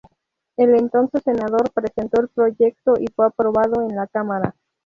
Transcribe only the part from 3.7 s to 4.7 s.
en la Cámara.